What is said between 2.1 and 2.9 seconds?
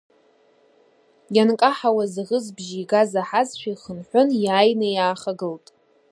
аӷызбжьы